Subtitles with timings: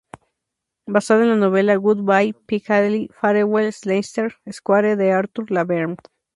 [0.87, 5.95] Basada en la novela "Goodbye Piccadilly, Farewell Leicester Square" de Arthur La Bern.